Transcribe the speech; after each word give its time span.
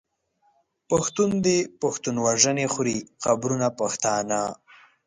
پښتون 0.89 1.31
دی 1.45 1.57
پښتون 1.81 2.15
وژني 2.25 2.65
خوري 2.73 2.97
قبرونه 3.23 3.67
پښتانه 3.79 4.39